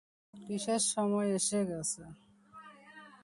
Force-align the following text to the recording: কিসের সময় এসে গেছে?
কিসের 0.33 0.81
সময় 0.93 1.29
এসে 1.37 1.59
গেছে? 1.65 2.03